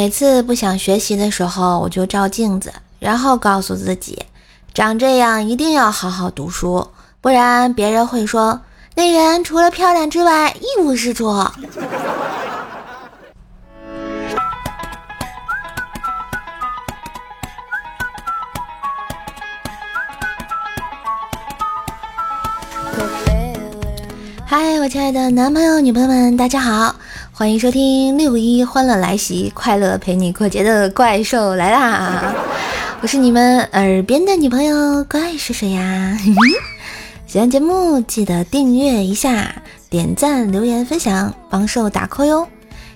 [0.00, 4.16] 每次不想学习的时候，我就照镜子，然后告诉自己，
[4.72, 6.86] 长这样一定要好好读书，
[7.20, 8.60] 不然别人会说
[8.94, 11.26] 那人除了漂亮之外一无是处。
[24.50, 26.96] 嗨，我亲爱的男朋友、女朋友们，大家好，
[27.32, 32.34] 欢迎收听六一欢乐来袭，快乐陪你过节的怪兽来啦！
[33.02, 36.18] 我是你们耳边的女朋友，怪是谁呀？
[37.28, 39.54] 喜欢节目记得订阅一下，
[39.90, 42.48] 点赞、留言、分享，帮兽打 call 哟！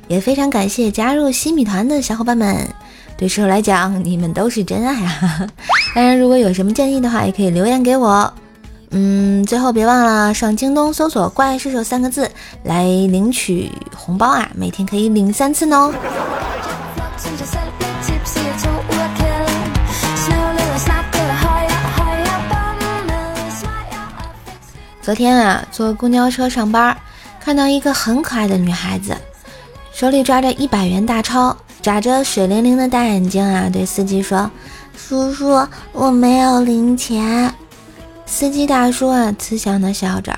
[0.09, 2.67] 也非常感谢加入新米团的小伙伴们，
[3.19, 5.47] 对兽来讲，你们都是真爱啊！
[5.95, 8.33] 当然，如果有什么建议的话，也可以留言给我。
[8.95, 12.31] 嗯，最后别忘了上京东搜索“怪兽手”三个字
[12.63, 14.47] 来领取红包啊！
[14.55, 15.91] 每天可以领三次呢。
[25.01, 26.95] 昨天啊，坐公交车上班，
[27.41, 29.17] 看到一个很可爱的女孩子，
[29.95, 34.51] 手里抓着一百元大钞，眨着水灵灵的大眼睛啊，对司机说
[34.95, 37.53] ：“叔叔，我没有零钱。”
[38.35, 40.35] 司机大叔啊，慈祥的笑着，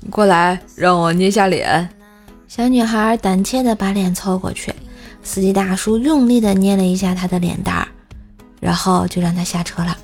[0.00, 1.88] 你过来，让我捏下脸。
[2.46, 4.70] 小女孩胆怯的把脸凑过去，
[5.22, 7.88] 司机大叔用力的捏了一下她的脸蛋儿，
[8.60, 9.96] 然后就让她下车了。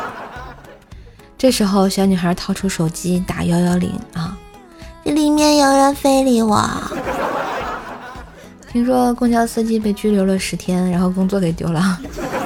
[1.36, 4.34] 这时候，小女孩掏出手机打幺幺零啊，
[5.04, 6.66] 这里面有人非礼我。
[8.72, 12.00] 听说公交司机被拘留了十天，然后工作给丢了。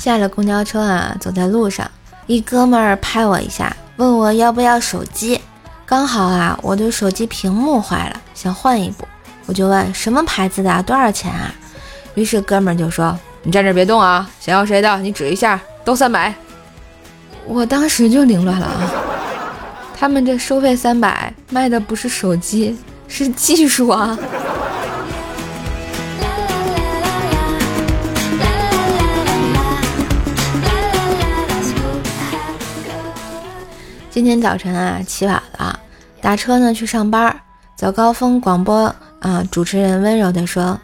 [0.00, 1.88] 下了公交车啊，走在路上，
[2.26, 5.38] 一哥们儿拍我一下，问我要不要手机。
[5.84, 9.06] 刚好啊，我的手机屏幕坏了，想换一部，
[9.44, 11.52] 我就问什么牌子的，多少钱啊？
[12.14, 16.32] 于是哥们儿就说：“你站这儿别动啊，想要谁的你指一下，都三百。”
[17.44, 18.90] 我当时就凌乱了啊，
[19.98, 22.74] 他们这收费三百，卖的不是手机，
[23.06, 24.18] 是技术啊。
[34.10, 35.78] 今天早晨啊，起晚了，
[36.20, 37.34] 打车呢去上班。
[37.76, 40.78] 早高峰广播啊，主持人温柔地说：“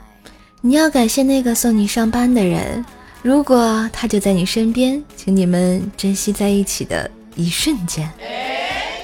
[0.62, 2.84] 你要感谢那个送你上班的人，
[3.22, 8.08] 如果他就在你身边，请你们珍惜在一起的一瞬间。”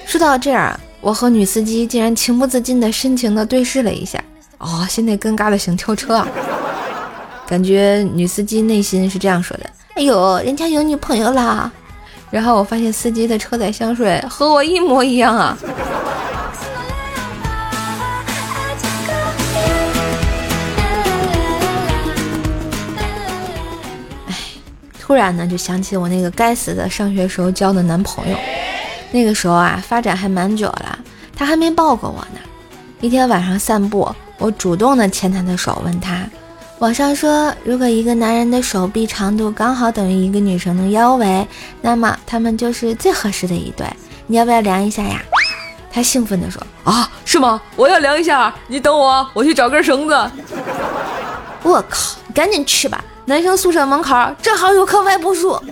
[0.07, 4.23] 说到这儿，我和女司机竟然情不自禁的深情的对视了一下。
[4.59, 6.29] 哦，现在尴尬的想跳车啊！
[7.49, 9.65] 感觉女司机内心是这样说的
[9.97, 11.71] ：“哎呦，人家有女朋友啦。”
[12.33, 15.59] 然后我发现司机的车载香水和我一模一样啊！
[24.29, 24.35] 哎，
[24.99, 28.37] 突然呢就想起我那个该死的上学时候交的男朋友，
[29.11, 30.99] 那个时候啊发展还蛮久了，
[31.37, 32.41] 他还没抱过我呢。
[33.03, 36.27] 一天晚上散步，我主动的牵他的手，问他。
[36.83, 41.47] 网上说，如果一个男人的手臂长度刚好等于一个女生的腰围，
[41.81, 43.87] 那么他们就是最合适的一对。
[44.27, 45.23] 你要不要量一下呀？
[45.93, 47.63] 他兴奋地说：“啊，是吗？
[47.77, 48.53] 我要量一下。
[48.67, 50.31] 你等我，我去找根绳子。”
[51.63, 53.05] 我靠，赶紧去吧！
[53.27, 55.63] 男生宿舍门口正好有棵歪脖树。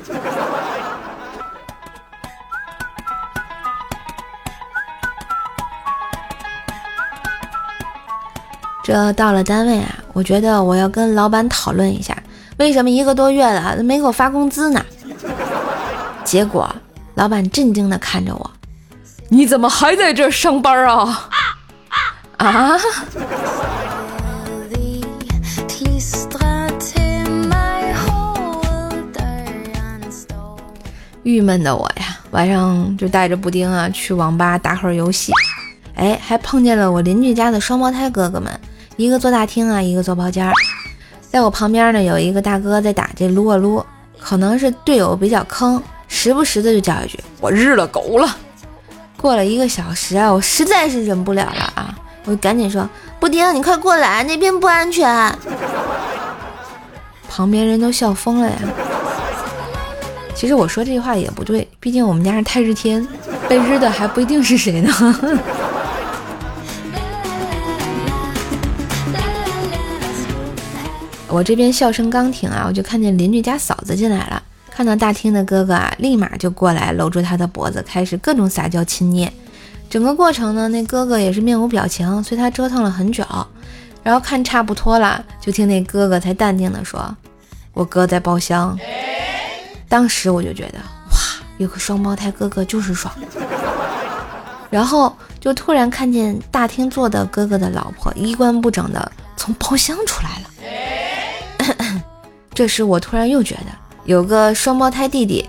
[8.84, 12.16] 这到了单位啊，我觉得我要跟老板讨论一下，
[12.58, 14.84] 为什么一个多月了没给我发工资呢？
[16.24, 16.68] 结果
[17.14, 18.50] 老板震惊的看着我，
[19.28, 21.28] 你怎么还在这上班啊？
[22.36, 22.78] 啊？
[31.22, 35.32] 郁闷的我呀，晚上就带着布丁啊去网吧打会儿游戏，
[35.94, 38.50] 哎，还碰见了我邻居家的双胞胎哥哥们。
[39.00, 40.52] 一个坐大厅啊，一个坐包间儿，
[41.30, 43.82] 在我旁边呢，有一个大哥在打这撸啊撸，
[44.18, 48.36] 可能是队友比较坑，时不时的就叫一句“我日了狗了”。
[49.16, 52.86] 过了一个小时啊，我实在是忍不了了啊，我就赶紧说
[53.18, 55.34] ：“布丁，你快过来，那边不安全。”
[57.26, 58.58] 旁边人都笑疯了呀。
[60.34, 63.08] 其实我说这句话也不对，毕竟我们家是太日天，
[63.48, 64.92] 被日的还不一定是谁呢。
[71.32, 74.42] 我这边笑声刚停啊，我就看见邻居家嫂子进来了。
[74.68, 79.30] 看到大厅的哥哥啊，立马就过来搂住他的脖子，开始各种撒娇亲昵。
[79.88, 83.24] 整个过程呢，那哥哥也是面无表情，随他折腾了很久，
[84.02, 87.16] 然后看差不多了，就听那哥哥才淡定的说
[87.74, 88.76] ：“我哥在包厢。”
[89.88, 91.16] 当时我就觉得，哇，
[91.58, 93.12] 有个双胞胎哥哥就是爽。
[94.68, 100.46] 然后就突然看见大厅坐的哥哥的老婆衣冠不整的从包厢出来了。
[102.60, 103.72] 这时我突然又觉得，
[104.04, 105.48] 有个双胞胎弟弟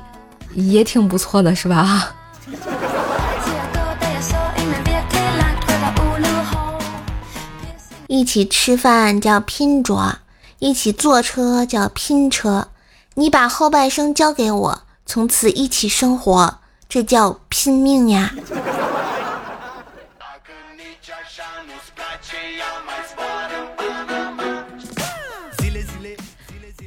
[0.53, 2.15] 也挺不错的，是吧？
[8.07, 10.19] 一起吃饭叫拼桌，
[10.59, 12.69] 一起坐车叫拼车。
[13.15, 18.33] 你把后半生交给我，从此一起生活，这叫拼命呀！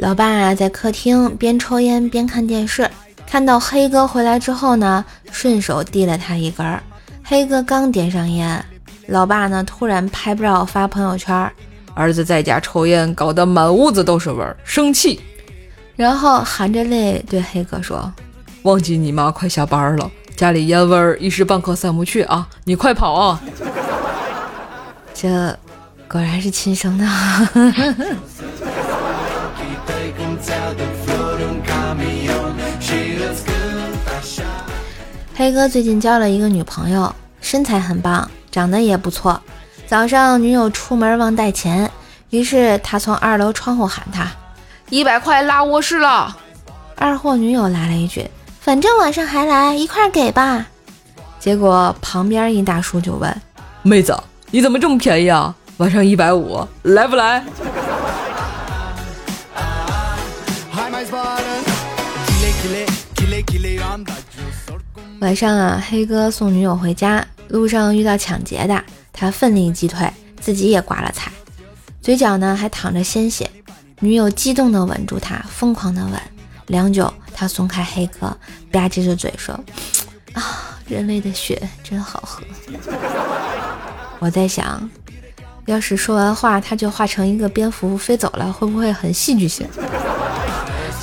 [0.04, 2.86] 老爸在客厅边抽烟边看电视，
[3.26, 5.02] 看到黑哥回来之后呢，
[5.32, 6.82] 顺手递了他一根儿。
[7.22, 8.62] 黑哥刚点上烟。
[9.06, 9.64] 老爸呢？
[9.64, 11.50] 突然拍照发朋友圈，
[11.94, 15.18] 儿子在家抽烟，搞得满屋子都是味儿，生气。
[15.96, 18.12] 然后含着泪对黑哥说
[18.64, 23.40] ：“忘记你妈快下班了，家里烟味儿一时半刻散不去啊，你快跑啊！”
[25.14, 25.58] 这
[26.06, 27.06] 果然是亲生的。
[35.36, 38.30] 黑哥最近交了一个女朋友，身材很棒。
[38.50, 39.42] 长得也不错。
[39.84, 41.90] 早上女友出门忘带钱，
[42.30, 44.30] 于是他从二楼窗户喊他
[44.90, 46.36] ：“一百块拉卧室了。”
[46.94, 48.30] 二货女友来了一句
[48.62, 50.64] ：“反正晚上还来，一块给吧。”
[51.40, 53.42] 结果旁边一大叔就问
[53.82, 54.16] ：“妹子，
[54.52, 55.52] 你怎么这么便宜啊？
[55.78, 57.44] 晚上一百五，来不来？”
[65.24, 67.26] 晚上啊，黑哥送女友回家。
[67.48, 70.06] 路上遇到抢劫的，他奋力击退，
[70.38, 71.32] 自己也挂了彩，
[72.02, 73.50] 嘴角呢还淌着鲜血。
[74.00, 76.20] 女友激动地吻住他，疯狂地吻。
[76.66, 78.36] 良久，他松开黑哥，
[78.70, 79.58] 吧唧着嘴说
[80.34, 82.44] ：“啊，人类的血真好喝。”
[84.20, 84.90] 我在想，
[85.64, 89.66] 要是说完话他就化成一个蝙蝠飞走了，会不会很戏剧性？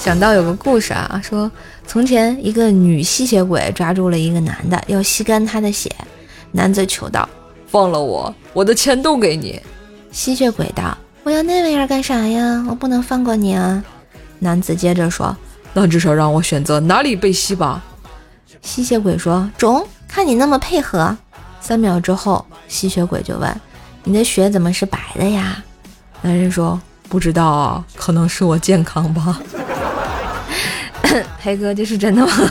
[0.02, 1.50] 想到有个故事啊，说
[1.86, 5.92] 从前一个女吸血鬼抓住了一个男的，要吸干他的血。
[6.52, 7.30] 男子求道
[7.70, 9.62] ：“放了我，我的钱都给你。”
[10.12, 12.66] 吸血鬼道：“我要那玩意儿干啥呀？
[12.68, 13.84] 我不能放过你啊！”
[14.40, 15.38] 男子接着说
[15.72, 17.84] ：“那至少让我选择哪里被吸吧。”
[18.64, 21.16] 吸血鬼说：“中，看你那么配合。”
[21.62, 23.62] 三秒之后，吸血鬼就问
[24.04, 25.64] ：“你的血怎么是白的呀？”
[26.24, 29.40] 男人说：“不知道啊，可能是我健康吧。”
[31.42, 32.32] 黑哥，这是真的吗？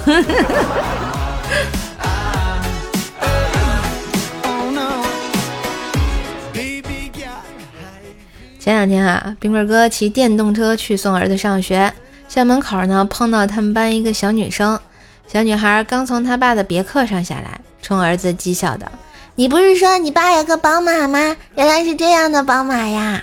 [8.58, 11.92] 前两天啊，冰棍哥骑电动车去送儿子上学，
[12.28, 14.78] 校门口呢碰到他们班一个小女生。
[15.26, 18.86] 小女孩刚从他爸的别克上下来，冲儿子讥笑道
[19.34, 21.36] ：“你不是说你爸有个宝马吗？
[21.54, 23.22] 原来是这样的宝马呀！”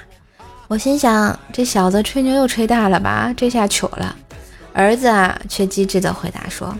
[0.67, 3.31] 我心想，这小子吹牛又吹大了吧？
[3.37, 4.15] 这下糗了。
[4.77, 6.77] 儿子啊，却机智的回答说：“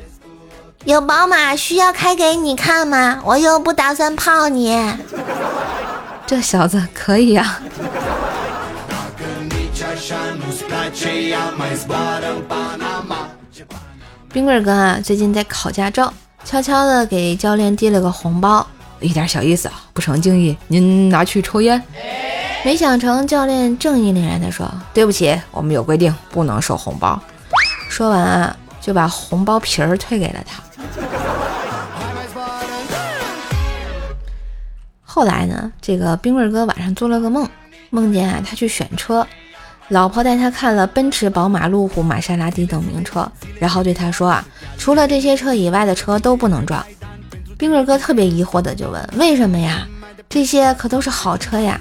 [0.85, 3.19] 有宝马需要开给你看吗？
[3.25, 4.79] 我又不打算泡你。”
[6.27, 7.59] 这小子可以啊。
[14.31, 16.13] 冰棍哥啊，最近在考驾照，
[16.45, 18.67] 悄悄的给教练递了个红包，
[18.99, 21.81] 一点小意思啊，不成敬意，您拿去抽烟。
[22.63, 27.19] 没想成，教练正义凛然的说：“对不起，我们有规定，不能收红包。”
[27.89, 30.61] 说完啊，就把红包皮儿退给了他。
[35.03, 37.49] 后来呢，这个冰棍哥晚上做了个梦，
[37.89, 39.25] 梦见啊他去选车。
[39.89, 44.45] 老婆带他看了奔驰、宝马、路虎、玛莎拉蒂等名车，然后对他说：“啊，
[44.77, 46.85] 除了这些车以外的车都不能撞。”
[47.57, 49.87] 冰棍哥特别疑惑的就问：“为什么呀？
[50.29, 51.79] 这些可都是好车呀！”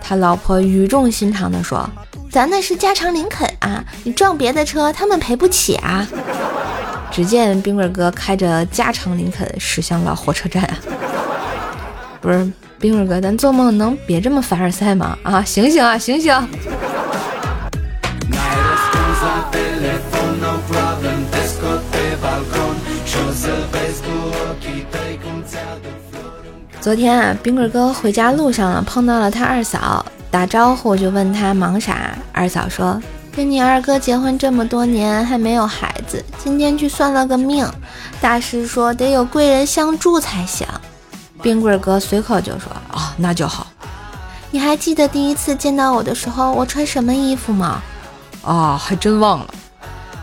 [0.00, 1.88] 他老婆语重心长的说
[2.30, 6.06] ：“咱那是加长林肯啊，你撞别的车，他们赔不起啊。”
[7.10, 10.76] 只见冰棍哥开着加长林肯驶向了火车站啊！
[12.20, 15.18] 不是冰棍哥，咱做梦能别这么凡尔赛吗？
[15.22, 16.48] 啊，醒醒啊，醒醒！
[26.80, 32.16] 昨天啊，冰棍哥回家路上碰到了他二嫂，打招呼就问他忙啥。
[32.32, 33.00] 二嫂说
[33.34, 37.66] ：“跟你二哥结婚这么多年还没有孩子，今天去算了个命，
[38.20, 40.66] 大师说得有贵人相助才行。”
[41.40, 43.66] 冰棍哥随口就说：“啊，那就好。
[44.50, 47.80] 你还记得第一次见到我的时候，我穿什么衣服吗？”
[48.42, 49.46] 啊，还真忘了。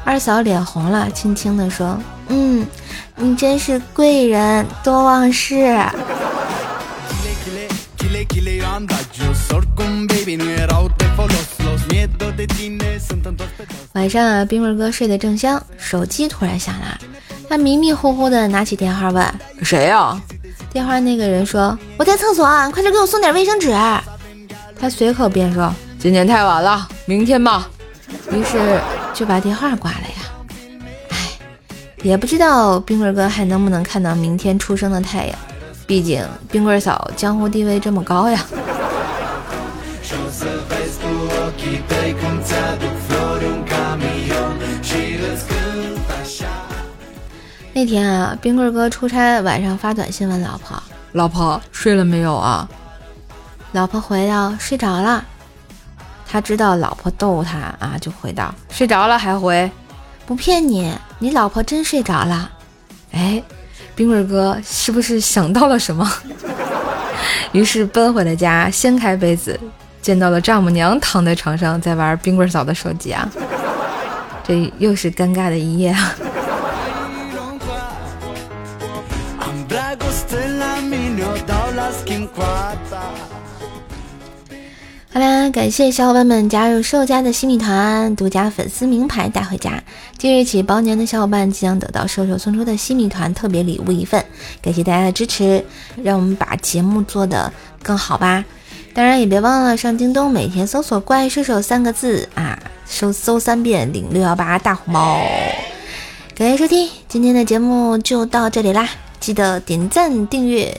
[0.03, 1.97] 二嫂脸红了，轻轻地说
[2.29, 2.65] ：“嗯，
[3.15, 5.77] 你真是贵人多忘事。”
[13.93, 16.97] 晚上啊，冰棍哥睡得正香，手机突然响了，
[17.49, 19.25] 他迷迷糊糊的拿起电话问
[19.63, 20.21] ：“谁呀？”
[20.71, 23.69] 电话那个人说：“我在厕所，快点给我送点卫生纸。”
[24.77, 27.69] 他随口便说：“今天太晚了，明天吧。”
[28.31, 28.81] 于是
[29.13, 30.47] 就把电话挂了呀。
[31.09, 31.17] 哎，
[32.03, 35.39] 也不知道冰棍哥还能不能看到明天出生的太阳，
[35.87, 36.21] 毕竟
[36.51, 38.45] 冰棍嫂江湖地位这么高呀。
[47.77, 52.67] 那天啊，冰棍哥出差，晚上发短信问老婆：“老婆睡了没有啊？”
[53.73, 55.25] 老婆回道：“睡着了。”
[56.25, 59.69] 他知道老婆逗他啊，就回道：“睡着了还回？
[60.25, 62.49] 不骗你，你老婆真睡着了。”
[63.11, 63.43] 哎，
[63.93, 66.09] 冰棍哥是不是想到了什么？
[67.51, 69.59] 于是奔回了家，掀开被子，
[70.05, 73.27] 见到了丈母娘躺在床上在玩冰棍嫂的手机啊！
[74.43, 76.13] 这又是尴尬的一夜啊！
[85.11, 89.81] 好啦，感谢小伙伴们加入兽家的新米团，独家粉丝名牌带回家。
[90.19, 94.23] 即日起，包年的小伙伴即将得到兽兽送出的新米团特别礼物一份。
[94.61, 95.65] 感谢大家的支持，
[96.03, 98.45] 让我们把节目做得更好吧。
[98.95, 105.19] 当然也别忘了上京东，每天搜索“怪兽手”三个字啊，搜搜三遍领六幺八大红包。
[106.33, 108.87] 感谢收听，今天的节目就到这里啦，
[109.19, 110.73] 记得点赞、订阅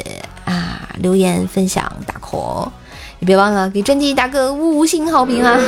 [0.47, 2.71] 啊，留言、分享、打 call。
[3.19, 5.59] 也别忘了给专辑打个五星好评啊！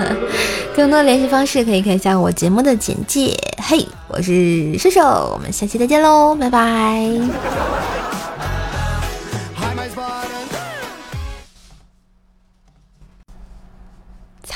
[0.76, 3.34] 更多联系方式可以看一下我节目的简介。
[3.58, 5.00] 嘿，我是射手，
[5.32, 8.05] 我们下期再见喽，拜拜！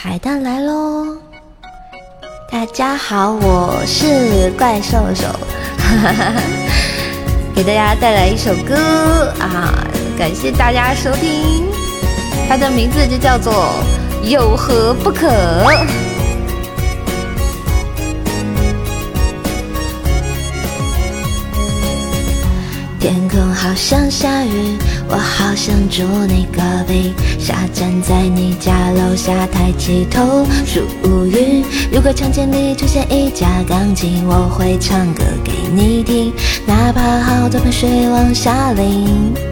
[0.02, 1.18] 彩蛋来喽！
[2.50, 5.26] 大家好，我是怪兽手，
[7.54, 8.74] 给大家带来一首歌
[9.38, 9.74] 啊！
[10.16, 11.66] 感谢大家收听。
[12.48, 13.74] 它的名字就叫做
[14.26, 15.28] 《有何不可》。
[22.98, 24.78] 天空好像下雨，
[25.12, 31.64] 我好想住你隔壁，傻站在你家楼下，抬起头数乌云。
[31.90, 36.32] 如果场景里出现一架钢琴，我会唱歌给你听，
[36.64, 39.49] 哪怕好多盆水往下淋。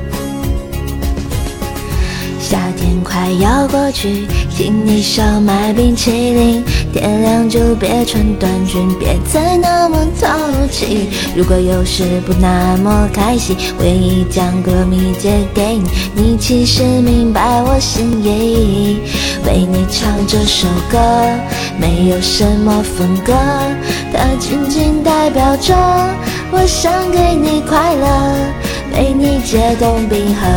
[2.49, 6.65] 夏天快要过去，请你少买冰淇淋。
[6.95, 10.31] 天亮就别穿短裙，别再那么淘
[10.71, 11.11] 气。
[11.37, 15.91] 如果有时不那么开心，我愿意将歌迷借给你。
[16.15, 19.01] 你其实明白我心意，
[19.45, 20.99] 为你唱这首歌，
[21.79, 23.35] 没有什么风格，
[24.11, 25.75] 它仅仅代表着
[26.51, 28.37] 我想给你快乐，
[28.95, 30.49] 为你解冻冰河。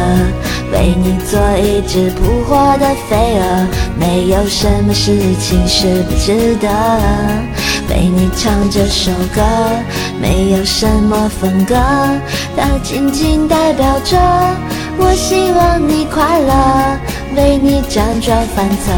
[0.71, 3.67] 为你做一只扑火的飞蛾，
[3.99, 6.69] 没有什么事情是不值得。
[7.89, 9.41] 为你唱这首歌，
[10.21, 11.75] 没有什么风格，
[12.55, 14.17] 它仅仅代表着
[14.97, 16.97] 我希望你快乐。
[17.35, 18.91] 为你辗转反侧，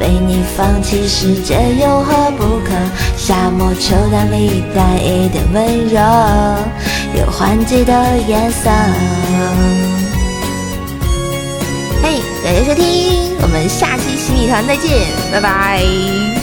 [0.00, 2.72] 为你放弃世界有何不可？
[3.16, 6.00] 夏末秋凉里带一点温柔，
[7.20, 7.92] 有换季的
[8.28, 8.70] 颜色。
[12.58, 16.37] 感谢收听，我们下期洗米团再见，拜拜。